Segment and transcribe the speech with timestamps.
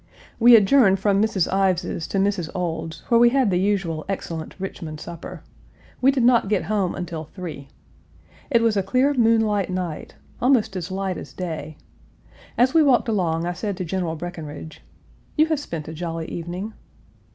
[0.01, 1.53] Page 286 We adjourned from Mrs.
[1.53, 2.49] Ives's to Mrs.
[2.55, 5.43] Ould's, where we had the usual excellent Richmond supper.
[6.01, 7.67] We did not get home until three.
[8.49, 11.77] It was a clear moonlight night almost as light as day.
[12.57, 14.81] As we walked along I said to General Breckinridge,
[15.37, 16.73] "You have spent a jolly evening."